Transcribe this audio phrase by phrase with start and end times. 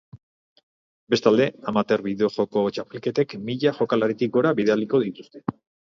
[1.13, 5.45] Bestalde, amateur bideojoko txapelketek mila jokalaritik gora bilduko dituzte.